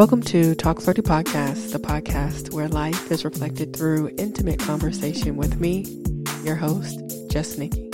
Welcome 0.00 0.22
to 0.22 0.54
Talk 0.54 0.80
Flirty 0.80 1.02
Podcast, 1.02 1.72
the 1.72 1.78
podcast 1.78 2.54
where 2.54 2.68
life 2.68 3.12
is 3.12 3.22
reflected 3.22 3.76
through 3.76 4.10
intimate 4.16 4.58
conversation 4.58 5.36
with 5.36 5.60
me, 5.60 5.84
your 6.42 6.56
host, 6.56 6.98
Just 7.30 7.58
Nikki. 7.58 7.89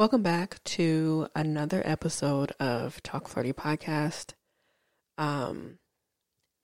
Welcome 0.00 0.22
back 0.22 0.64
to 0.64 1.28
another 1.36 1.82
episode 1.84 2.52
of 2.58 3.02
Talk 3.02 3.28
Flirty 3.28 3.52
Podcast. 3.52 4.32
Um, 5.18 5.78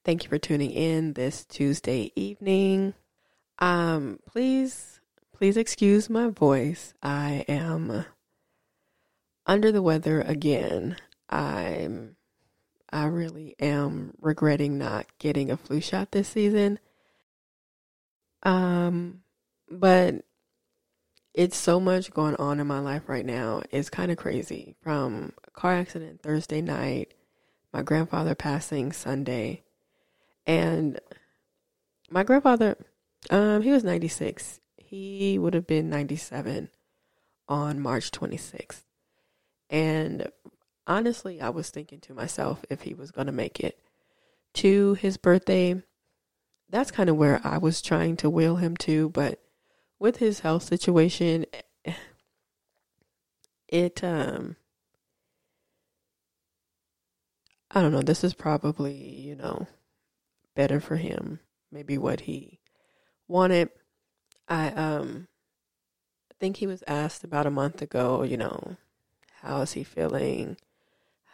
thank 0.07 0.23
you 0.23 0.31
for 0.31 0.39
tuning 0.39 0.71
in 0.71 1.13
this 1.13 1.45
Tuesday 1.45 2.13
evening. 2.17 2.95
Um, 3.59 4.21
please, 4.27 5.03
please 5.35 5.59
excuse 5.59 6.09
my 6.09 6.29
voice. 6.29 6.95
I 7.03 7.45
am 7.47 8.07
under 9.45 9.71
the 9.71 9.83
weather 9.83 10.23
again. 10.23 10.97
I'm, 11.29 12.17
I 12.91 13.05
really 13.05 13.55
am 13.61 14.15
regretting 14.19 14.79
not 14.79 15.05
getting 15.19 15.51
a 15.51 15.59
flu 15.59 15.83
shot 15.83 16.11
this 16.11 16.29
season. 16.29 16.79
Um, 18.45 19.21
but 19.71 20.25
it's 21.37 21.59
so 21.59 21.79
much 21.79 22.13
going 22.13 22.35
on 22.37 22.61
in 22.61 22.67
my 22.67 22.79
life 22.79 23.11
right 23.11 23.25
now. 23.25 23.61
It's 23.71 23.91
kind 23.91 24.11
of 24.11 24.17
crazy. 24.17 24.75
From 24.81 25.35
a 25.47 25.51
car 25.51 25.75
accident 25.75 26.23
Thursday 26.23 26.63
night, 26.63 27.13
my 27.75 27.83
grandfather 27.83 28.35
passing 28.35 28.91
Sunday, 28.91 29.63
and 30.47 30.99
my 32.11 32.23
grandfather, 32.23 32.79
um, 33.29 33.61
he 33.61 33.71
was 33.71 33.85
96. 33.85 34.63
He 34.79 35.39
would 35.39 35.53
have 35.53 35.67
been 35.67 35.91
97 35.91 36.71
on 37.49 37.81
March 37.81 38.11
26th. 38.13 38.85
And 39.69 40.29
honestly, 40.87 41.43
I 41.43 41.51
was 41.51 41.69
thinking 41.69 42.01
to 42.01 42.15
myself 42.15 42.65
if 42.71 42.81
he 42.81 42.95
was 42.95 43.11
going 43.11 43.27
to 43.27 43.33
make 43.33 43.61
it 43.61 43.79
to 44.55 44.95
his 44.95 45.19
birthday. 45.19 45.83
That's 46.71 46.91
kind 46.91 47.11
of 47.11 47.17
where 47.17 47.43
I 47.45 47.59
was 47.59 47.83
trying 47.83 48.17
to 48.19 48.31
will 48.31 48.57
him 48.57 48.75
to, 48.79 49.11
but 49.11 49.39
with 49.99 50.19
his 50.19 50.41
health 50.41 50.63
situation, 50.63 51.47
it 53.69 54.03
um 54.05 54.57
I 57.71 57.83
don't 57.83 57.93
know, 57.93 58.03
this 58.03 58.25
is 58.25 58.33
probably, 58.33 58.95
you 58.95 59.35
know, 59.35 59.67
better 60.55 60.81
for 60.81 60.97
him, 60.97 61.41
maybe 61.71 61.99
what 61.99 62.21
he 62.21 62.61
wanted. 63.29 63.71
I 64.49 64.69
um 64.69 65.29
think 66.39 66.59
he 66.59 66.67
was 66.67 66.85
asked 66.87 67.25
about 67.25 67.47
a 67.47 67.51
month 67.51 67.81
ago, 67.83 68.23
you 68.23 68.37
know, 68.37 68.77
how 69.43 69.63
is 69.63 69.73
he 69.73 69.85
feeling? 69.85 70.57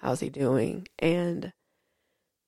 How's 0.01 0.21
he 0.21 0.31
doing? 0.31 0.89
And 0.99 1.53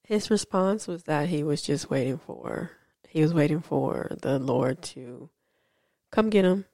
his 0.02 0.30
response 0.30 0.86
was 0.86 1.04
that 1.04 1.28
he 1.28 1.42
was 1.42 1.62
just 1.62 1.90
waiting 1.90 2.18
for 2.18 2.70
he 3.08 3.22
was 3.22 3.32
waiting 3.32 3.60
for 3.60 4.16
the 4.22 4.38
Lord 4.40 4.82
to 4.82 5.30
come 6.14 6.30
get 6.30 6.44
him. 6.44 6.64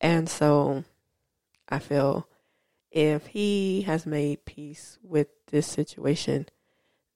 And 0.00 0.28
so 0.30 0.84
I 1.68 1.78
feel 1.78 2.26
if 2.90 3.26
he 3.26 3.82
has 3.82 4.06
made 4.06 4.46
peace 4.46 4.98
with 5.02 5.28
this 5.48 5.66
situation, 5.66 6.46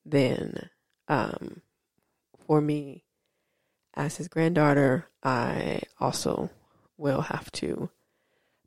then 0.05 0.69
um, 1.09 1.63
for 2.47 2.61
me, 2.61 3.05
as 3.95 4.19
his 4.19 4.29
granddaughter, 4.29 5.09
I 5.23 5.81
also 5.99 6.51
will 6.99 7.23
have 7.23 7.51
to 7.53 7.89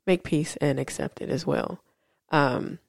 make 0.04 0.24
peace 0.24 0.56
and 0.56 0.80
accept 0.80 1.20
it 1.20 1.30
as 1.30 1.46
well. 1.46 1.78
Um, 2.30 2.80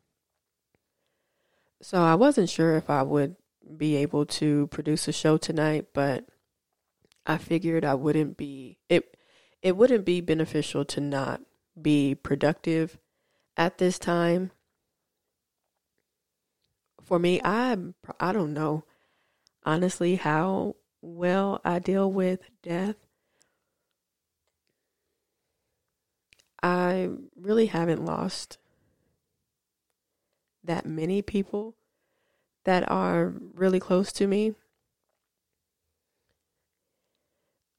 so 1.81 2.01
I 2.01 2.15
wasn't 2.15 2.49
sure 2.49 2.75
if 2.75 2.89
I 2.89 3.03
would 3.03 3.35
be 3.77 3.95
able 3.97 4.25
to 4.25 4.65
produce 4.67 5.07
a 5.07 5.11
show 5.11 5.37
tonight, 5.37 5.87
but 5.93 6.25
I 7.27 7.37
figured 7.37 7.85
I 7.85 7.93
wouldn't 7.93 8.35
be 8.37 8.79
it 8.89 9.15
it 9.65 9.75
wouldn't 9.75 10.05
be 10.05 10.21
beneficial 10.21 10.85
to 10.85 11.01
not 11.01 11.41
be 11.81 12.13
productive 12.13 12.99
at 13.57 13.79
this 13.79 13.97
time. 13.97 14.51
For 17.01 17.17
me, 17.17 17.41
I 17.43 17.75
I 18.19 18.31
don't 18.31 18.53
know 18.53 18.83
honestly 19.63 20.17
how 20.17 20.75
well 21.01 21.61
I 21.65 21.79
deal 21.79 22.11
with 22.11 22.41
death. 22.61 22.95
I 26.61 27.09
really 27.35 27.65
haven't 27.65 28.05
lost 28.05 28.59
that 30.63 30.85
many 30.85 31.23
people 31.23 31.73
that 32.65 32.87
are 32.91 33.33
really 33.55 33.79
close 33.79 34.11
to 34.13 34.27
me. 34.27 34.53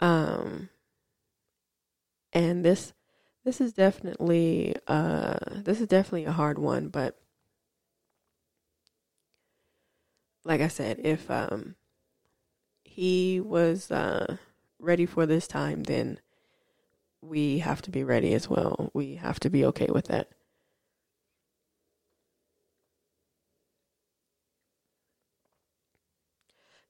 Um 0.00 0.68
and 2.36 2.62
this 2.62 2.92
this 3.44 3.62
is 3.62 3.72
definitely 3.72 4.76
uh, 4.86 5.38
this 5.54 5.80
is 5.80 5.88
definitely 5.88 6.26
a 6.26 6.32
hard 6.32 6.58
one, 6.58 6.88
but 6.88 7.18
like 10.44 10.60
I 10.60 10.68
said, 10.68 11.00
if 11.02 11.30
um, 11.30 11.76
he 12.84 13.40
was 13.40 13.90
uh, 13.90 14.36
ready 14.78 15.06
for 15.06 15.24
this 15.24 15.48
time, 15.48 15.84
then 15.84 16.20
we 17.22 17.60
have 17.60 17.80
to 17.82 17.90
be 17.90 18.04
ready 18.04 18.34
as 18.34 18.50
well. 18.50 18.90
We 18.92 19.14
have 19.14 19.40
to 19.40 19.50
be 19.50 19.64
okay 19.64 19.88
with 19.88 20.08
that. 20.08 20.28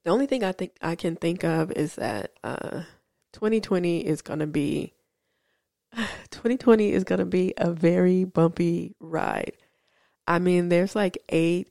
The 0.03 0.11
only 0.11 0.25
thing 0.25 0.43
I 0.43 0.51
think 0.51 0.73
I 0.81 0.95
can 0.95 1.15
think 1.15 1.45
of 1.45 1.71
is 1.71 1.95
that 1.95 2.33
uh, 2.43 2.83
2020 3.31 4.05
is 4.05 4.21
going 4.21 4.39
to 4.39 4.47
be 4.47 4.93
2020 6.31 6.91
is 6.91 7.03
going 7.03 7.19
to 7.19 7.25
be 7.25 7.53
a 7.57 7.71
very 7.71 8.23
bumpy 8.23 8.95
ride. 8.99 9.53
I 10.27 10.39
mean, 10.39 10.69
there's 10.69 10.95
like 10.95 11.17
eight 11.29 11.69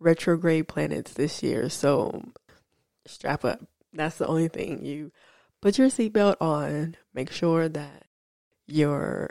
retrograde 0.00 0.68
planets 0.68 1.12
this 1.12 1.42
year, 1.42 1.68
so 1.68 2.22
strap 3.06 3.44
up. 3.44 3.60
That's 3.92 4.18
the 4.18 4.26
only 4.26 4.48
thing. 4.48 4.84
You 4.84 5.12
put 5.62 5.78
your 5.78 5.88
seatbelt 5.88 6.36
on, 6.40 6.96
make 7.14 7.30
sure 7.30 7.68
that 7.68 8.06
your 8.66 9.30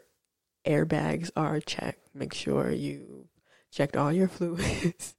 airbags 0.65 1.29
are 1.35 1.59
checked, 1.59 2.07
make 2.13 2.33
sure 2.33 2.71
you 2.71 3.27
checked 3.71 3.97
all 3.97 4.11
your 4.11 4.27
fluids, 4.29 5.15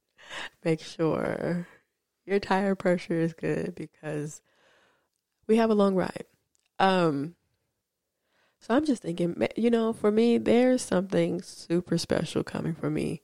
make 0.63 0.81
sure 0.81 1.67
your 2.25 2.39
tire 2.39 2.75
pressure 2.75 3.19
is 3.19 3.33
good 3.33 3.75
because 3.75 4.41
we 5.47 5.57
have 5.57 5.69
a 5.69 5.75
long 5.75 5.95
ride. 5.95 6.25
Um, 6.79 7.35
so 8.59 8.73
I'm 8.75 8.85
just 8.85 9.03
thinking, 9.03 9.47
you 9.55 9.69
know, 9.69 9.93
for 9.93 10.11
me, 10.11 10.37
there's 10.37 10.81
something 10.81 11.41
super 11.41 11.97
special 11.97 12.43
coming 12.43 12.73
for 12.73 12.89
me 12.89 13.21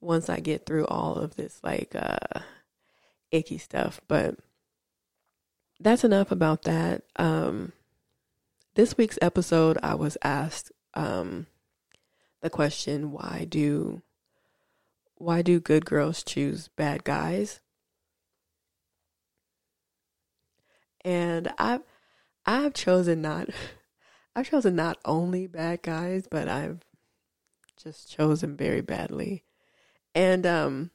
once 0.00 0.28
I 0.28 0.38
get 0.40 0.64
through 0.64 0.86
all 0.86 1.16
of 1.16 1.34
this 1.36 1.58
like 1.64 1.94
uh, 1.96 2.40
icky 3.32 3.58
stuff. 3.58 4.00
But 4.06 4.36
that's 5.80 6.04
enough 6.04 6.30
about 6.30 6.62
that. 6.62 7.02
Um, 7.16 7.72
this 8.74 8.96
week's 8.96 9.18
episode, 9.20 9.78
I 9.82 9.94
was 9.94 10.16
asked 10.22 10.70
um, 10.94 11.46
the 12.42 12.50
question, 12.50 13.10
why 13.12 13.46
do 13.48 14.02
why 15.18 15.40
do 15.42 15.58
good 15.60 15.86
girls 15.86 16.22
choose 16.22 16.68
bad 16.68 17.02
guys? 17.04 17.60
And 21.04 21.52
I've 21.58 21.82
I've 22.44 22.74
chosen 22.74 23.22
not 23.22 23.48
I've 24.36 24.50
chosen 24.50 24.76
not 24.76 24.98
only 25.06 25.46
bad 25.46 25.80
guys, 25.80 26.28
but 26.30 26.46
I've 26.46 26.80
just 27.82 28.10
chosen 28.10 28.54
very 28.54 28.82
badly. 28.82 29.44
And 30.14 30.44
um 30.46 30.90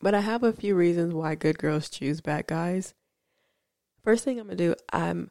but 0.00 0.12
I 0.12 0.20
have 0.20 0.42
a 0.42 0.52
few 0.52 0.74
reasons 0.74 1.14
why 1.14 1.36
good 1.36 1.58
girls 1.58 1.88
choose 1.88 2.20
bad 2.20 2.48
guys. 2.48 2.94
First 4.02 4.24
thing 4.24 4.40
I'm 4.40 4.46
going 4.46 4.58
to 4.58 4.64
do, 4.70 4.74
I'm 4.92 5.30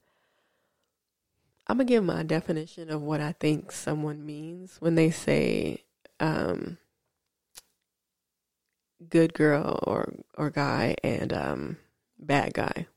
I'm 1.68 1.78
going 1.78 1.88
to 1.88 1.94
give 1.94 2.06
my 2.06 2.24
definition 2.24 2.89
of 2.89 3.01
what 3.01 3.19
I 3.19 3.33
think 3.33 3.74
someone 3.74 4.25
means 4.25 4.78
when 4.80 4.95
they 4.95 5.12
say 5.12 5.83
um 6.22 6.78
good 9.10 9.33
girl 9.33 9.80
or 9.83 10.13
or 10.38 10.50
guy 10.50 10.95
and 11.04 11.33
um 11.33 11.78
bad 12.18 12.54
guy. 12.54 12.88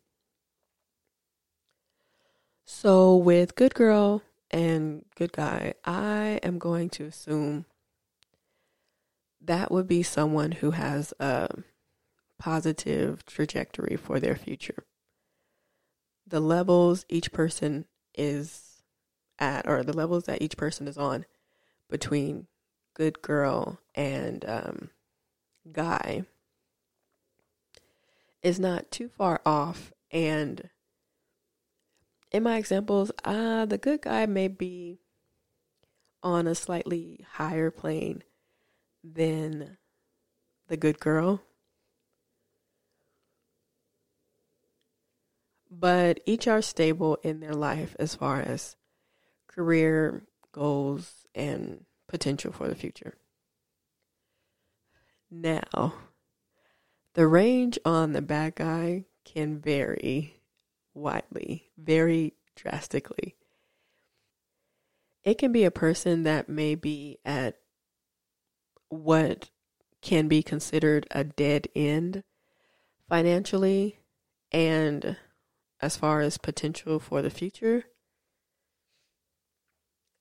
So 2.67 3.17
with 3.17 3.57
good 3.57 3.75
girl 3.75 4.23
and 4.51 5.05
good 5.17 5.33
guy, 5.33 5.75
I 5.85 6.41
am 6.43 6.59
going 6.59 6.89
to 6.91 7.05
assume 7.05 7.67
that 9.41 9.71
would 9.71 9.87
be 9.87 10.03
someone 10.03 10.53
who 10.53 10.71
has 10.71 11.13
a 11.21 11.49
positive 12.39 13.25
trajectory 13.27 13.97
for 13.97 14.19
their 14.19 14.35
future. 14.35 14.85
The 16.27 16.41
levels 16.41 17.05
each 17.09 17.33
person 17.33 17.85
is 18.15 18.83
at, 19.39 19.69
or 19.69 19.83
the 19.83 19.93
levels 19.93 20.25
that 20.25 20.41
each 20.41 20.57
person 20.57 20.89
is 20.89 20.97
on 20.97 21.27
between 21.91 22.47
good 22.95 23.21
girl 23.21 23.79
and 23.95 24.45
um, 24.49 24.91
guy, 25.71 26.25
is 28.43 28.59
not 28.59 28.91
too 28.91 29.09
far 29.09 29.43
off. 29.45 29.93
And 30.11 30.71
in 32.35 32.43
my 32.43 32.57
examples, 32.57 33.13
uh, 33.25 33.65
the 33.65 33.79
good 33.79 34.03
guy 34.03 34.27
may 34.27 34.49
be 34.49 34.99
on 36.21 36.49
a 36.49 36.55
slightly 36.57 37.25
higher 37.35 37.71
plane 37.71 38.25
than 39.05 39.79
the 40.67 40.77
good 40.77 40.99
girl. 40.99 41.43
But 45.71 46.19
each 46.27 46.49
are 46.49 46.61
stable 46.61 47.19
in 47.23 47.39
their 47.39 47.55
life 47.55 47.95
as 48.01 48.17
far 48.17 48.41
as 48.41 48.75
career 49.47 50.25
goals 50.51 51.29
and 51.37 51.85
potential 52.09 52.51
for 52.51 52.67
the 52.67 52.75
future. 52.75 53.15
Now, 55.31 55.95
the 57.13 57.29
range 57.29 57.79
on 57.85 58.13
the 58.13 58.23
bad 58.23 58.57
guy 58.57 59.05
can 59.25 59.61
vary 59.61 60.41
widely, 60.95 61.71
very 61.77 62.35
drastically. 62.57 63.37
It 65.23 65.39
can 65.39 65.53
be 65.53 65.65
a 65.65 65.71
person 65.71 66.23
that 66.25 66.49
may 66.49 66.75
be 66.75 67.19
at 67.25 67.57
what 68.89 69.51
can 70.03 70.29
be 70.29 70.43
considered 70.43 71.07
a 71.11 71.25
dead 71.25 71.69
end 71.75 72.23
financially 73.09 73.99
and 74.53 75.17
as 75.81 75.97
far 75.97 76.21
as 76.21 76.39
potential 76.39 76.99
for 76.99 77.23
the 77.23 77.31
future. 77.31 77.85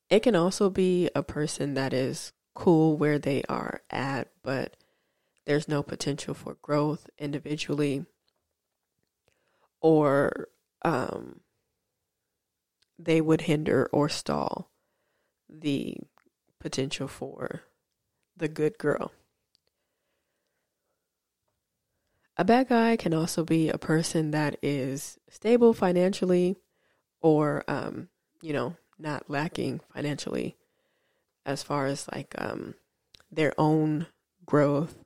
It 0.09 0.21
can 0.21 0.35
also 0.35 0.69
be 0.69 1.09
a 1.15 1.23
person 1.23 1.73
that 1.73 1.93
is 1.93 2.33
cool 2.53 2.97
where 2.97 3.19
they 3.19 3.43
are 3.49 3.81
at, 3.89 4.29
but 4.41 4.77
there's 5.45 5.67
no 5.67 5.83
potential 5.83 6.33
for 6.33 6.57
growth 6.61 7.09
individually 7.17 8.05
or 9.81 10.47
um, 10.83 11.39
they 12.99 13.21
would 13.21 13.41
hinder 13.41 13.89
or 13.91 14.09
stall 14.09 14.71
the 15.49 15.97
potential 16.59 17.07
for 17.07 17.63
the 18.35 18.47
good 18.47 18.77
girl. 18.77 19.11
A 22.35 22.43
bad 22.43 22.69
guy 22.69 22.95
can 22.95 23.13
also 23.13 23.43
be 23.43 23.69
a 23.69 23.77
person 23.77 24.31
that 24.31 24.57
is 24.63 25.19
stable 25.29 25.73
financially 25.73 26.57
or, 27.21 27.63
um, 27.67 28.09
you 28.41 28.53
know, 28.53 28.75
not 28.97 29.29
lacking 29.29 29.81
financially 29.93 30.57
as 31.45 31.61
far 31.61 31.85
as 31.85 32.07
like 32.11 32.33
um, 32.37 32.73
their 33.31 33.53
own 33.57 34.07
growth, 34.45 34.97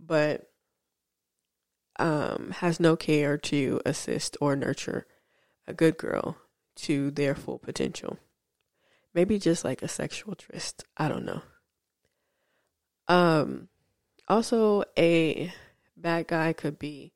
but 0.00 0.50
um, 1.98 2.52
has 2.58 2.80
no 2.80 2.96
care 2.96 3.38
to 3.38 3.80
assist 3.84 4.36
or 4.40 4.56
nurture 4.56 5.06
a 5.66 5.74
good 5.74 5.96
girl 5.96 6.36
to 6.76 7.10
their 7.10 7.34
full 7.34 7.58
potential. 7.58 8.18
Maybe 9.14 9.38
just 9.38 9.64
like 9.64 9.82
a 9.82 9.88
sexual 9.88 10.34
tryst. 10.34 10.84
I 10.96 11.08
don't 11.08 11.24
know. 11.24 11.42
Um, 13.06 13.68
also, 14.28 14.84
a 14.98 15.52
bad 15.96 16.26
guy 16.26 16.52
could 16.52 16.78
be 16.78 17.12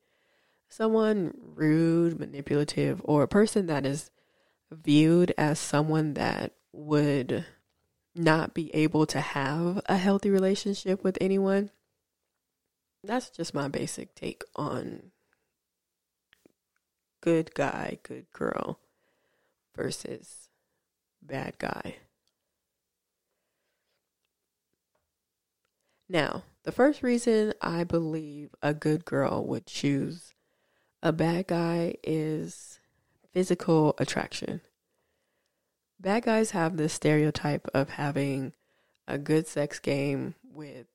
someone 0.69 1.33
rude, 1.35 2.19
manipulative, 2.19 3.01
or 3.03 3.23
a 3.23 3.27
person 3.27 3.67
that 3.67 3.85
is 3.85 4.11
viewed 4.71 5.33
as 5.37 5.59
someone 5.59 6.13
that 6.13 6.53
would 6.71 7.45
not 8.15 8.53
be 8.53 8.73
able 8.75 9.05
to 9.07 9.19
have 9.19 9.81
a 9.87 9.97
healthy 9.97 10.29
relationship 10.29 11.03
with 11.03 11.17
anyone. 11.19 11.71
That's 13.03 13.29
just 13.29 13.53
my 13.53 13.67
basic 13.67 14.13
take 14.13 14.43
on 14.55 15.11
good 17.21 17.53
guy, 17.53 17.97
good 18.03 18.31
girl 18.31 18.79
versus 19.75 20.49
bad 21.21 21.57
guy. 21.57 21.97
Now, 26.09 26.43
the 26.63 26.71
first 26.71 27.03
reason 27.03 27.53
I 27.61 27.83
believe 27.83 28.49
a 28.61 28.73
good 28.73 29.05
girl 29.05 29.45
would 29.45 29.65
choose 29.65 30.33
a 31.01 31.13
bad 31.13 31.47
guy 31.47 31.95
is 32.03 32.79
physical 33.31 33.95
attraction. 33.99 34.61
Bad 35.99 36.23
guys 36.23 36.51
have 36.51 36.77
this 36.77 36.93
stereotype 36.93 37.67
of 37.73 37.91
having 37.91 38.53
a 39.07 39.17
good 39.17 39.47
sex 39.47 39.79
game 39.79 40.35
with 40.43 40.87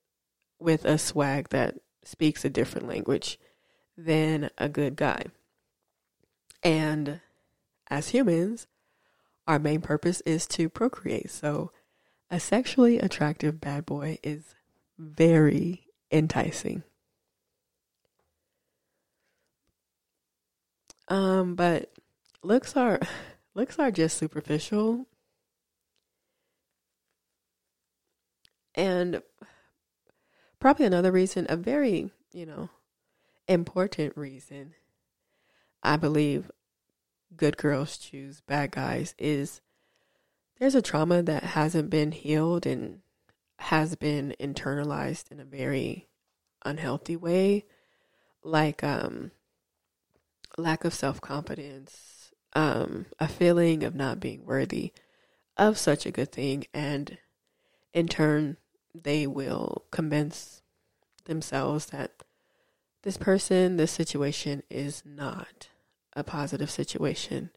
with 0.59 0.85
a 0.85 0.99
swag 0.99 1.49
that 1.51 1.77
speaks 2.07 2.45
a 2.45 2.51
different 2.51 2.89
language 2.89 3.39
than 3.97 4.51
a 4.59 4.69
good 4.69 4.97
guy. 4.97 5.25
And 6.63 7.21
as 7.89 8.09
humans, 8.09 8.67
our 9.47 9.59
main 9.59 9.81
purpose 9.81 10.21
is 10.23 10.47
to 10.49 10.69
procreate. 10.69 11.31
So, 11.31 11.71
a 12.31 12.41
sexually 12.41 12.99
attractive 12.99 13.61
bad 13.61 13.85
boy 13.85 14.19
is 14.23 14.55
very 14.99 15.87
enticing. 16.11 16.83
Um, 21.09 21.55
but 21.55 21.93
looks 22.43 22.77
are 22.77 23.01
looks 23.55 23.79
are 23.79 23.91
just 23.91 24.17
superficial. 24.17 25.07
And 28.75 29.23
probably 30.65 30.87
another 30.87 31.13
reason, 31.13 31.45
a 31.51 31.59
very, 31.59 32.11
you 32.33 32.47
know, 32.47 32.71
important 33.47 34.17
reason 34.17 34.73
I 35.83 35.99
believe 35.99 36.51
good 37.37 37.59
girls 37.59 37.99
choose 37.99 38.41
bad 38.41 38.71
guys 38.71 39.15
is 39.19 39.61
there's 40.59 40.75
a 40.75 40.81
trauma 40.81 41.23
that 41.23 41.43
hasn't 41.43 41.91
been 41.91 42.13
healed 42.13 42.65
and 42.65 43.01
has 43.59 43.95
been 43.97 44.35
internalized 44.41 45.31
in 45.31 45.39
a 45.39 45.45
very 45.45 46.09
unhealthy 46.65 47.17
way 47.17 47.67
like 48.43 48.83
um 48.83 49.33
lack 50.57 50.87
of 50.87 50.95
self-confidence 50.95 52.33
um 52.55 53.05
a 53.19 53.29
feeling 53.29 53.85
of 53.85 53.95
not 53.95 54.19
being 54.19 54.47
worthy 54.47 54.95
of 55.59 55.77
such 55.77 56.07
a 56.07 56.11
good 56.11 56.33
thing 56.33 56.65
and 56.73 57.19
in 57.93 58.09
turn 58.09 58.57
they 58.95 59.27
will 59.27 59.85
convince 59.91 60.63
themselves 61.25 61.87
that 61.87 62.13
this 63.03 63.17
person 63.17 63.77
this 63.77 63.93
situation 63.93 64.63
is 64.71 65.03
not 65.05 65.69
a 66.15 66.25
positive 66.25 66.71
situation 66.71 67.51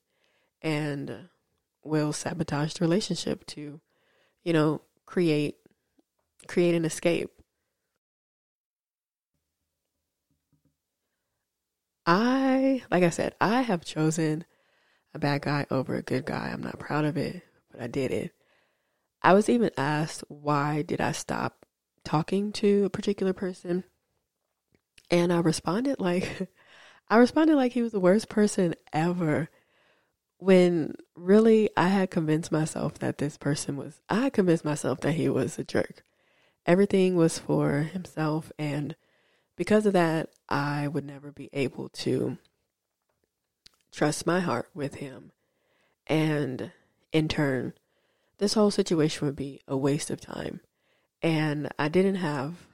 and 0.61 1.29
will 1.83 2.11
sabotage 2.11 2.73
the 2.73 2.83
relationship 2.83 3.45
to 3.45 3.79
you 4.43 4.53
know 4.53 4.81
create 5.05 5.57
create 6.47 6.75
an 6.75 6.85
escape. 6.85 7.31
I, 12.05 12.83
like 12.89 13.03
I 13.03 13.09
said, 13.09 13.35
I 13.41 13.61
have 13.61 13.83
chosen 13.83 14.45
a 15.13 15.19
bad 15.19 15.41
guy 15.41 15.65
over 15.69 15.95
a 15.95 16.01
good 16.01 16.25
guy. 16.25 16.49
I'm 16.53 16.63
not 16.63 16.79
proud 16.79 17.03
of 17.03 17.17
it, 17.17 17.43
but 17.71 17.81
I 17.81 17.87
did 17.87 18.11
it. 18.11 18.33
I 19.21 19.33
was 19.33 19.49
even 19.49 19.71
asked 19.77 20.23
why 20.27 20.81
did 20.81 21.01
I 21.01 21.11
stop 21.11 21.65
talking 22.03 22.51
to 22.53 22.85
a 22.85 22.89
particular 22.89 23.33
person? 23.33 23.83
And 25.09 25.31
I 25.31 25.39
responded 25.39 25.99
like 25.99 26.49
I 27.09 27.17
responded 27.17 27.55
like 27.55 27.71
he 27.71 27.81
was 27.81 27.91
the 27.93 27.99
worst 27.99 28.29
person 28.29 28.75
ever. 28.91 29.49
When 30.39 30.93
really 31.15 31.69
I 31.75 31.87
had 31.87 32.11
convinced 32.11 32.51
myself 32.51 32.99
that 32.99 33.17
this 33.17 33.37
person 33.37 33.75
was 33.75 34.01
I 34.09 34.21
had 34.21 34.33
convinced 34.33 34.65
myself 34.65 34.99
that 35.01 35.13
he 35.13 35.29
was 35.29 35.57
a 35.57 35.63
jerk 35.63 36.03
everything 36.67 37.15
was 37.15 37.39
for 37.39 37.79
himself. 37.79 38.51
And 38.59 38.95
because 39.55 39.85
of 39.85 39.93
that, 39.93 40.29
I 40.49 40.87
would 40.87 41.05
never 41.05 41.31
be 41.31 41.49
able 41.53 41.89
to 41.89 42.37
trust 43.91 44.27
my 44.27 44.41
heart 44.41 44.69
with 44.75 44.95
him. 44.95 45.31
And 46.05 46.71
in 47.11 47.27
turn, 47.27 47.73
this 48.37 48.53
whole 48.53 48.71
situation 48.71 49.25
would 49.25 49.35
be 49.35 49.61
a 49.67 49.77
waste 49.77 50.09
of 50.09 50.21
time. 50.21 50.61
And 51.21 51.69
I 51.79 51.87
didn't 51.87 52.15
have, 52.15 52.67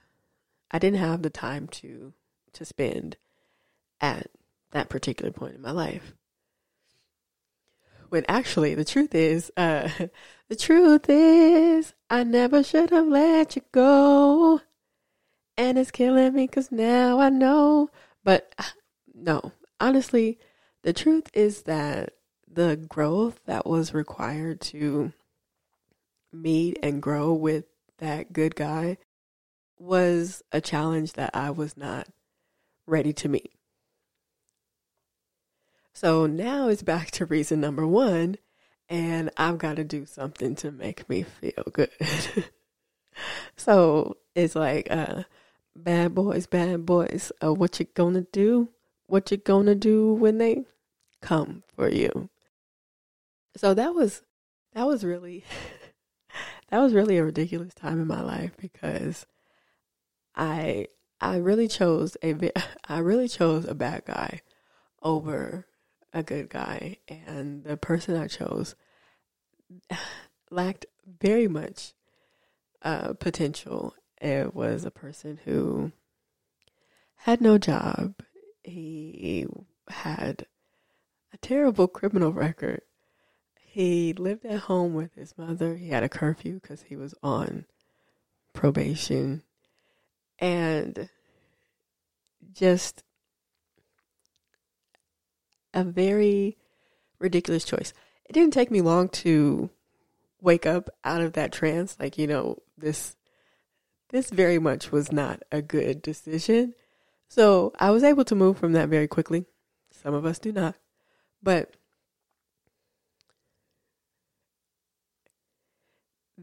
I 0.71 0.79
didn't 0.79 0.99
have 0.99 1.21
the 1.21 1.29
time 1.29 1.67
to 1.69 2.13
to 2.53 2.65
spend 2.65 3.17
at 3.99 4.27
that 4.71 4.89
particular 4.89 5.31
point 5.31 5.55
in 5.55 5.61
my 5.61 5.71
life. 5.71 6.13
When 8.09 8.25
actually 8.27 8.75
the 8.75 8.85
truth 8.85 9.15
is, 9.15 9.51
uh, 9.57 9.89
the 10.49 10.55
truth 10.55 11.05
is, 11.09 11.93
I 12.09 12.23
never 12.23 12.63
should 12.63 12.91
have 12.91 13.07
let 13.07 13.55
you 13.55 13.63
go. 13.71 14.61
And 15.57 15.77
it's 15.77 15.91
killing 15.91 16.33
me 16.33 16.47
because 16.47 16.71
now 16.71 17.19
I 17.19 17.29
know. 17.29 17.89
But 18.23 18.53
no, 19.15 19.51
honestly, 19.79 20.37
the 20.83 20.93
truth 20.93 21.29
is 21.33 21.63
that 21.63 22.13
the 22.47 22.75
growth 22.75 23.39
that 23.45 23.65
was 23.65 23.93
required 23.93 24.61
to 24.61 25.11
meet 26.33 26.77
and 26.81 27.01
grow 27.01 27.33
with 27.33 27.65
that 27.99 28.33
good 28.33 28.55
guy 28.55 28.97
was 29.77 30.43
a 30.51 30.61
challenge 30.61 31.13
that 31.13 31.31
I 31.33 31.51
was 31.51 31.77
not 31.77 32.07
ready 32.87 33.13
to 33.13 33.29
meet. 33.29 33.53
So 35.93 36.25
now 36.25 36.69
it's 36.69 36.83
back 36.83 37.11
to 37.11 37.25
reason 37.25 37.61
number 37.61 37.85
one, 37.85 38.37
and 38.89 39.29
I've 39.37 39.57
got 39.57 39.75
to 39.75 39.83
do 39.83 40.05
something 40.05 40.55
to 40.55 40.71
make 40.71 41.07
me 41.07 41.23
feel 41.23 41.63
good. 41.71 41.91
so 43.55 44.17
it's 44.35 44.55
like, 44.55 44.87
uh, 44.89 45.23
bad 45.75 46.15
boys, 46.15 46.47
bad 46.47 46.85
boys, 46.85 47.31
uh, 47.43 47.53
what 47.53 47.79
you 47.79 47.85
gonna 47.93 48.25
do? 48.31 48.69
What 49.07 49.29
you 49.31 49.37
gonna 49.37 49.75
do 49.75 50.13
when 50.13 50.37
they 50.37 50.65
come 51.21 51.63
for 51.75 51.89
you? 51.89 52.29
So 53.55 53.73
that 53.73 53.93
was 53.93 54.23
that 54.73 54.87
was 54.87 55.03
really 55.03 55.43
that 56.69 56.79
was 56.79 56.93
really 56.93 57.17
a 57.17 57.23
ridiculous 57.23 57.73
time 57.73 57.99
in 58.01 58.07
my 58.07 58.21
life 58.21 58.51
because 58.57 59.25
I 60.35 60.87
I 61.21 61.37
really 61.37 61.67
chose 61.67 62.17
a 62.23 62.35
I 62.87 62.99
really 62.99 63.27
chose 63.27 63.65
a 63.65 63.75
bad 63.75 64.05
guy 64.05 64.41
over 65.01 65.67
a 66.13 66.23
good 66.23 66.49
guy 66.49 66.97
and 67.07 67.63
the 67.63 67.77
person 67.77 68.15
I 68.15 68.27
chose 68.27 68.75
lacked 70.51 70.85
very 71.19 71.47
much 71.47 71.93
uh, 72.81 73.13
potential. 73.13 73.95
It 74.21 74.53
was 74.53 74.85
a 74.85 74.91
person 74.91 75.39
who 75.45 75.91
had 77.15 77.41
no 77.41 77.57
job. 77.57 78.15
He 78.63 79.45
had 79.89 80.45
a 81.33 81.37
terrible 81.37 81.87
criminal 81.87 82.31
record. 82.31 82.81
He 83.73 84.13
lived 84.13 84.45
at 84.45 84.59
home 84.59 84.93
with 84.93 85.15
his 85.15 85.35
mother. 85.35 85.73
He 85.73 85.89
had 85.89 86.03
a 86.03 86.07
curfew 86.07 86.59
because 86.61 86.83
he 86.83 86.95
was 86.95 87.15
on 87.23 87.65
probation. 88.53 89.41
And 90.37 91.09
just 92.53 93.03
a 95.73 95.83
very 95.83 96.55
ridiculous 97.17 97.65
choice. 97.65 97.93
It 98.29 98.33
didn't 98.33 98.53
take 98.53 98.69
me 98.69 98.81
long 98.81 99.09
to 99.09 99.71
wake 100.39 100.67
up 100.67 100.91
out 101.03 101.23
of 101.23 101.33
that 101.33 101.51
trance. 101.51 101.97
Like, 101.99 102.19
you 102.19 102.27
know, 102.27 102.59
this 102.77 103.15
this 104.09 104.29
very 104.29 104.59
much 104.59 104.91
was 104.91 105.11
not 105.11 105.41
a 105.51 105.63
good 105.63 106.03
decision. 106.03 106.75
So 107.27 107.73
I 107.79 107.89
was 107.89 108.03
able 108.03 108.25
to 108.25 108.35
move 108.35 108.59
from 108.59 108.73
that 108.73 108.89
very 108.89 109.07
quickly. 109.07 109.45
Some 109.89 110.13
of 110.13 110.27
us 110.27 110.37
do 110.37 110.51
not. 110.51 110.75
But 111.41 111.73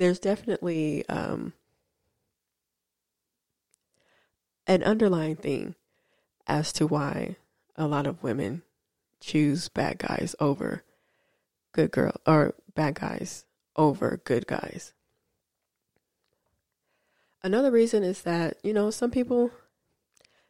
there's 0.01 0.19
definitely 0.19 1.07
um, 1.11 1.53
an 4.67 4.83
underlying 4.83 5.37
thing 5.37 5.75
as 6.47 6.73
to 6.73 6.87
why 6.87 7.37
a 7.77 7.87
lot 7.87 8.07
of 8.07 8.23
women 8.23 8.63
choose 9.21 9.69
bad 9.69 9.99
guys 9.99 10.35
over 10.41 10.83
good 11.73 11.91
girl 11.91 12.15
or 12.27 12.55
bad 12.75 12.95
guys 12.95 13.45
over 13.77 14.19
good 14.25 14.47
guys. 14.47 14.95
Another 17.43 17.71
reason 17.71 18.03
is 18.03 18.23
that, 18.23 18.57
you 18.63 18.73
know, 18.73 18.91
some 18.91 19.11
people 19.11 19.51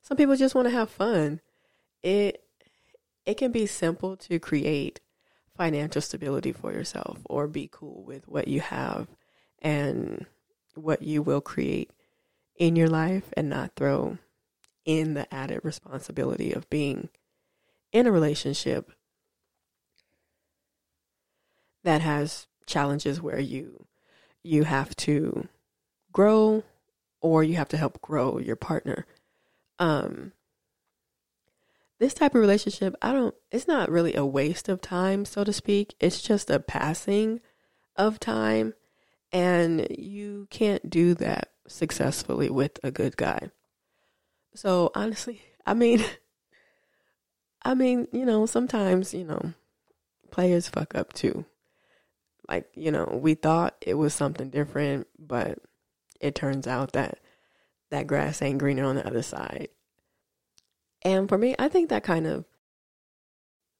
some 0.01 0.17
people 0.17 0.37
just 0.37 0.55
want 0.55 0.69
to 0.69 0.73
have 0.73 0.91
fun. 0.91 1.41
It 2.05 2.45
it 3.27 3.35
can 3.35 3.51
be 3.51 3.67
simple 3.67 4.17
to 4.17 4.39
create 4.39 5.01
financial 5.57 6.01
stability 6.01 6.53
for 6.53 6.73
yourself 6.73 7.19
or 7.25 7.49
be 7.49 7.69
cool 7.71 8.05
with 8.05 8.29
what 8.29 8.47
you 8.47 8.61
have 8.61 9.09
and 9.61 10.27
what 10.75 11.03
you 11.03 11.23
will 11.23 11.41
create 11.41 11.91
in 12.57 12.77
your 12.77 12.89
life 12.89 13.33
and 13.37 13.49
not 13.49 13.73
throw 13.77 14.19
in 14.85 15.15
the 15.15 15.33
added 15.33 15.61
responsibility 15.63 16.53
of 16.53 16.69
being 16.71 17.09
in 17.93 18.07
a 18.07 18.13
relationship 18.13 18.93
that 21.83 22.01
has 22.01 22.47
challenges 22.67 23.21
where 23.21 23.41
you 23.41 23.87
you 24.43 24.65
have 24.65 24.95
to 24.97 25.49
grow 26.13 26.63
or 27.21 27.43
you 27.43 27.57
have 27.57 27.69
to 27.69 27.77
help 27.77 28.01
grow 28.01 28.39
your 28.39 28.57
partner. 28.57 29.07
Um 29.79 30.33
this 31.99 32.15
type 32.15 32.35
of 32.35 32.41
relationship 32.41 32.97
i 33.03 33.13
don't 33.13 33.35
it's 33.53 33.69
not 33.69 33.91
really 33.91 34.15
a 34.15 34.25
waste 34.25 34.71
of 34.71 34.81
time 34.81 35.25
so 35.25 35.45
to 35.45 35.53
speak. 35.53 35.95
It's 36.01 36.23
just 36.23 36.49
a 36.51 36.59
passing 36.59 37.41
of 37.97 38.19
time 38.19 38.75
and 39.33 39.87
you 39.91 40.47
can't 40.51 40.89
do 40.89 41.15
that 41.15 41.51
successfully 41.67 42.51
with 42.51 42.79
a 42.83 42.91
good 42.91 43.17
guy. 43.17 43.51
So 44.55 44.91
honestly, 44.95 45.43
I 45.67 45.75
mean, 45.75 46.05
I 47.63 47.75
mean, 47.75 48.09
you 48.13 48.25
know, 48.25 48.47
sometimes, 48.47 49.13
you 49.15 49.25
know, 49.25 49.53
players 50.31 50.69
fuck 50.69 50.95
up 50.95 51.13
too. 51.13 51.45
Like, 52.49 52.69
you 52.75 52.91
know, 52.91 53.21
we 53.23 53.35
thought 53.35 53.77
it 53.81 53.95
was 53.95 54.15
something 54.15 54.51
different, 54.51 55.07
but 55.19 55.59
it 56.21 56.35
turns 56.35 56.67
out 56.67 56.93
that 56.93 57.19
that 57.91 58.07
grass 58.07 58.43
ain't 58.43 58.59
greener 58.59 58.85
on 58.85 58.97
the 58.97 59.07
other 59.07 59.23
side. 59.23 59.69
And 61.03 61.29
for 61.29 61.39
me, 61.39 61.55
I 61.59 61.69
think 61.69 61.91
that 61.91 62.03
kind 62.03 62.27
of 62.27 62.45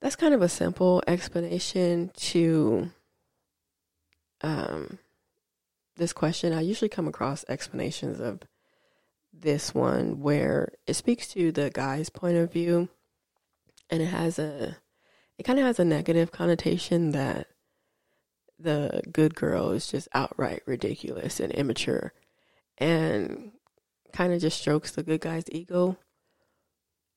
that's 0.01 0.17
kind 0.17 0.35
of 0.35 0.43
a 0.43 0.49
simple 0.49 1.03
explanation 1.07 2.11
to 2.17 2.91
um 4.43 4.99
this 6.01 6.13
question, 6.13 6.53
I 6.53 6.63
usually 6.63 6.89
come 6.89 7.07
across 7.07 7.45
explanations 7.49 8.19
of 8.19 8.41
this 9.33 9.73
one 9.75 10.21
where 10.21 10.73
it 10.87 10.95
speaks 10.95 11.29
to 11.29 11.53
the 11.53 11.71
guy's 11.71 12.11
point 12.11 12.37
of 12.37 12.53
view 12.53 12.89
and 13.89 14.03
it 14.03 14.07
has 14.07 14.39
a 14.39 14.77
it 15.39 15.45
kind 15.45 15.59
of 15.59 15.65
has 15.65 15.79
a 15.79 15.85
negative 15.85 16.33
connotation 16.33 17.13
that 17.13 17.47
the 18.59 19.03
good 19.11 19.35
girl 19.35 19.71
is 19.71 19.87
just 19.87 20.09
outright 20.13 20.63
ridiculous 20.67 21.41
and 21.41 21.53
immature 21.53 22.13
and 22.77 23.53
kind 24.13 24.33
of 24.33 24.41
just 24.41 24.61
strokes 24.61 24.91
the 24.91 25.03
good 25.03 25.21
guy's 25.21 25.45
ego. 25.51 25.97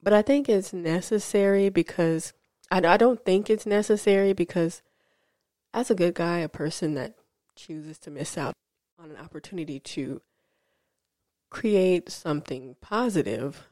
But 0.02 0.14
I 0.14 0.22
think 0.22 0.48
it's 0.48 0.72
necessary 0.72 1.70
because 1.70 2.32
I, 2.72 2.78
I 2.78 2.98
don't 2.98 3.26
think 3.26 3.50
it's 3.50 3.66
necessary 3.66 4.32
because 4.32 4.82
as 5.74 5.92
a 5.92 5.96
good 5.96 6.14
guy, 6.14 6.40
a 6.40 6.50
person 6.50 6.94
that 6.94 7.16
chooses 7.56 7.98
to 8.00 8.12
miss 8.12 8.38
out 8.38 8.54
on 9.04 9.12
an 9.12 9.18
opportunity 9.18 9.80
to 9.80 10.22
create 11.50 12.10
something 12.10 12.76
positive 12.80 13.68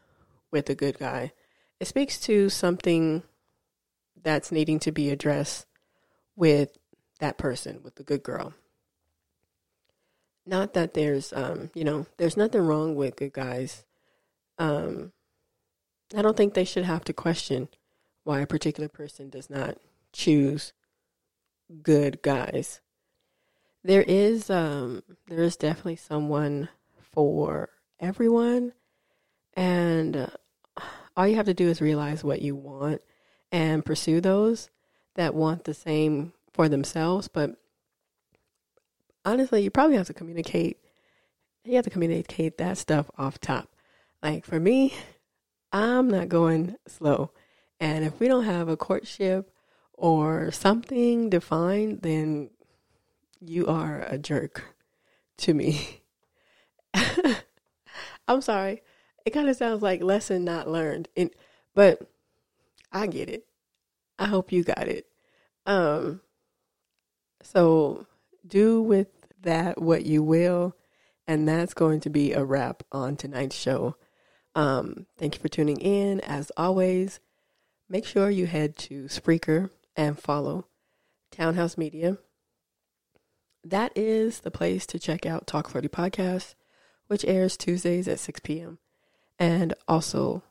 with 0.52 0.70
a 0.70 0.76
good 0.76 1.00
guy, 1.00 1.32
it 1.80 1.88
speaks 1.88 2.20
to 2.20 2.50
something 2.50 3.24
that's 4.22 4.52
needing 4.52 4.78
to 4.78 4.92
be 4.92 5.10
addressed 5.10 5.66
with 6.36 6.78
that 7.20 7.38
person, 7.38 7.82
with 7.82 7.96
the 7.96 8.04
good 8.04 8.22
girl. 8.22 8.54
Not 10.46 10.74
that 10.74 10.94
there's, 10.94 11.32
um, 11.34 11.70
you 11.74 11.86
know, 11.86 12.08
there's 12.18 12.36
nothing 12.36 12.62
wrong 12.62 12.96
with 12.96 13.16
good 13.16 13.34
guys. 13.34 13.86
Um, 14.58 15.14
I 16.16 16.22
don't 16.22 16.36
think 16.36 16.54
they 16.54 16.66
should 16.66 16.84
have 16.84 17.06
to 17.06 17.14
question 17.14 17.70
why 18.24 18.42
a 18.42 18.48
particular 18.48 18.90
person 18.90 19.30
does 19.30 19.50
not 19.50 19.78
choose 20.12 20.74
good 21.84 22.22
guys 22.22 22.82
there 23.84 24.04
is 24.04 24.50
um 24.50 25.04
there 25.28 25.44
is 25.44 25.56
definitely 25.56 25.96
someone 25.96 26.70
for 27.12 27.70
everyone 28.00 28.74
and 29.54 30.16
uh, 30.16 30.28
all 31.16 31.28
you 31.28 31.36
have 31.36 31.46
to 31.46 31.54
do 31.54 31.68
is 31.68 31.82
realize 31.82 32.24
what 32.24 32.42
you 32.42 32.56
want 32.56 33.02
and 33.52 33.86
pursue 33.86 34.22
those 34.22 34.70
that 35.16 35.34
want 35.34 35.64
the 35.64 35.74
same 35.74 36.34
for 36.54 36.70
themselves 36.70 37.28
but 37.28 37.52
honestly 39.26 39.62
you 39.62 39.70
probably 39.70 39.98
have 39.98 40.08
to 40.08 40.14
communicate 40.14 40.78
you 41.64 41.76
have 41.76 41.84
to 41.84 41.92
communicate 41.92 42.58
that 42.58 42.76
stuff 42.76 43.12
off 43.20 43.40
top. 43.40 43.70
Like 44.24 44.46
for 44.46 44.60
me 44.60 44.94
i'm 45.74 46.10
not 46.10 46.30
going 46.30 46.76
slow 46.88 47.32
and 47.80 48.06
if 48.06 48.20
we 48.20 48.28
don't 48.28 48.44
have 48.44 48.68
a 48.68 48.78
courtship 48.78 49.52
or 49.94 50.52
something 50.52 51.30
defined 51.30 52.02
then 52.02 52.50
you 53.42 53.68
are 53.68 54.06
a 54.08 54.18
jerk 54.18 54.76
to 55.40 55.54
me. 55.54 56.02
I'm 58.28 58.42
sorry. 58.42 58.82
it 59.26 59.32
kind 59.32 59.50
of 59.50 59.56
sounds 59.56 59.82
like 59.82 60.02
lesson 60.02 60.44
not 60.44 60.70
learned. 60.70 61.10
And, 61.18 61.32
but 61.74 62.02
I 62.92 63.08
get 63.08 63.30
it. 63.30 63.46
I 64.20 64.26
hope 64.26 64.52
you 64.52 64.64
got 64.64 64.88
it. 64.88 65.08
Um, 65.66 66.22
so 67.42 68.06
do 68.46 68.82
with 68.82 69.08
that 69.42 69.82
what 69.82 70.06
you 70.06 70.24
will. 70.24 70.76
And 71.28 71.48
that's 71.48 71.74
going 71.74 72.00
to 72.02 72.10
be 72.10 72.34
a 72.34 72.44
wrap 72.44 72.84
on 72.92 73.16
tonight's 73.16 73.56
show. 73.56 73.96
Um, 74.54 75.06
thank 75.18 75.36
you 75.36 75.42
for 75.42 75.48
tuning 75.48 75.80
in. 75.80 76.20
As 76.22 76.52
always, 76.58 77.20
make 77.90 78.06
sure 78.06 78.30
you 78.30 78.48
head 78.48 78.76
to 78.78 79.06
Spreaker 79.06 79.70
and 79.96 80.20
follow 80.20 80.68
Townhouse 81.32 81.78
Media. 81.78 82.18
That 83.64 83.92
is 83.96 84.40
the 84.40 84.52
place 84.52 84.86
to 84.88 85.00
check 85.00 85.26
out 85.26 85.46
Talk 85.46 85.70
Flirty 85.70 85.88
Podcast, 85.88 86.56
which 87.08 87.26
airs 87.26 87.58
Tuesdays 87.58 88.08
at 88.08 88.20
6 88.20 88.40
p.m. 88.42 88.80
And 89.38 89.74
also 89.88 90.44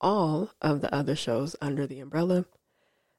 all 0.00 0.50
of 0.60 0.80
the 0.80 0.92
other 0.94 1.14
shows 1.14 1.54
under 1.60 1.86
the 1.86 2.00
umbrella. 2.00 2.46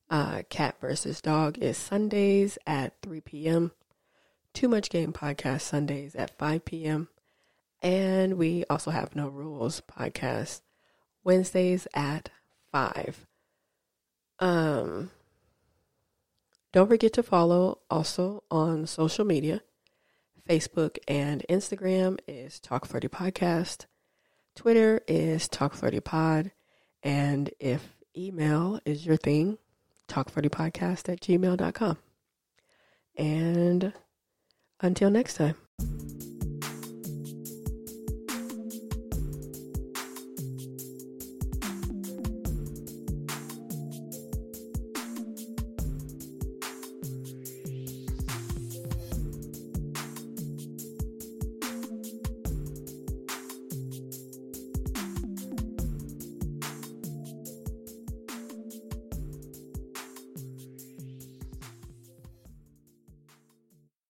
Uh, 0.09 0.41
Cat 0.49 0.75
versus 0.81 1.21
Dog 1.21 1.57
is 1.59 1.77
Sundays 1.77 2.57
at 2.67 2.93
3 3.01 3.21
p.m. 3.21 3.71
Too 4.53 4.67
Much 4.67 4.89
Game 4.89 5.13
Podcast 5.13 5.61
Sundays 5.61 6.15
at 6.15 6.37
5 6.37 6.65
p.m. 6.65 7.07
And 7.81 8.37
we 8.37 8.65
also 8.69 8.91
have 8.91 9.15
No 9.15 9.29
Rules 9.29 9.81
podcast 9.89 10.61
Wednesdays 11.23 11.87
at 11.93 12.29
5. 12.71 13.25
Um, 14.39 15.11
don't 16.73 16.87
forget 16.87 17.13
to 17.13 17.23
follow 17.23 17.79
also 17.89 18.43
on 18.49 18.87
social 18.87 19.25
media. 19.25 19.61
Facebook 20.47 20.97
and 21.07 21.45
Instagram 21.49 22.19
is 22.27 22.59
Talk 22.59 22.85
Flirty 22.85 23.07
Podcast. 23.07 23.85
Twitter 24.55 25.01
is 25.07 25.47
Talk 25.47 25.73
Flirty 25.73 25.99
Pod. 25.99 26.51
And 27.03 27.49
if 27.59 27.95
email 28.17 28.79
is 28.85 29.05
your 29.05 29.17
thing, 29.17 29.57
talkflirtypodcast 30.07 31.09
at 31.09 31.21
gmail.com. 31.21 31.97
And 33.17 33.93
until 34.81 35.09
next 35.09 35.35
time. 35.35 36.40